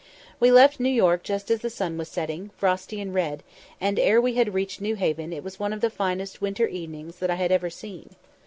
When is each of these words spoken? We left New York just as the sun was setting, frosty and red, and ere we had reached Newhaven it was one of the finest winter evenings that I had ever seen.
We 0.39 0.51
left 0.51 0.79
New 0.79 0.89
York 0.89 1.21
just 1.21 1.51
as 1.51 1.59
the 1.59 1.69
sun 1.69 1.95
was 1.95 2.07
setting, 2.09 2.49
frosty 2.57 2.99
and 2.99 3.13
red, 3.13 3.43
and 3.79 3.99
ere 3.99 4.19
we 4.19 4.33
had 4.33 4.55
reached 4.55 4.81
Newhaven 4.81 5.31
it 5.31 5.43
was 5.43 5.59
one 5.59 5.73
of 5.73 5.81
the 5.81 5.91
finest 5.91 6.41
winter 6.41 6.67
evenings 6.67 7.19
that 7.19 7.29
I 7.29 7.35
had 7.35 7.51
ever 7.51 7.69
seen. 7.69 8.15